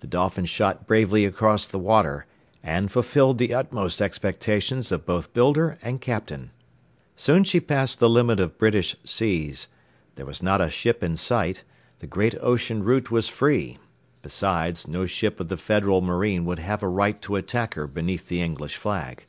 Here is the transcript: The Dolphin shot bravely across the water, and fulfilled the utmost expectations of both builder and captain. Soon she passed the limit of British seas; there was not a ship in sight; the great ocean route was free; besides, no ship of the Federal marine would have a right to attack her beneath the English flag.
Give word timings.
The 0.00 0.06
Dolphin 0.06 0.44
shot 0.44 0.86
bravely 0.86 1.24
across 1.24 1.66
the 1.66 1.78
water, 1.78 2.26
and 2.62 2.92
fulfilled 2.92 3.38
the 3.38 3.54
utmost 3.54 4.02
expectations 4.02 4.92
of 4.92 5.06
both 5.06 5.32
builder 5.32 5.78
and 5.80 6.02
captain. 6.02 6.50
Soon 7.16 7.44
she 7.44 7.60
passed 7.60 7.98
the 7.98 8.10
limit 8.10 8.40
of 8.40 8.58
British 8.58 8.94
seas; 9.04 9.68
there 10.16 10.26
was 10.26 10.42
not 10.42 10.60
a 10.60 10.68
ship 10.68 11.02
in 11.02 11.16
sight; 11.16 11.64
the 12.00 12.06
great 12.06 12.34
ocean 12.42 12.82
route 12.82 13.10
was 13.10 13.28
free; 13.28 13.78
besides, 14.20 14.86
no 14.86 15.06
ship 15.06 15.40
of 15.40 15.48
the 15.48 15.56
Federal 15.56 16.02
marine 16.02 16.44
would 16.44 16.58
have 16.58 16.82
a 16.82 16.86
right 16.88 17.22
to 17.22 17.36
attack 17.36 17.72
her 17.72 17.86
beneath 17.86 18.28
the 18.28 18.42
English 18.42 18.76
flag. 18.76 19.24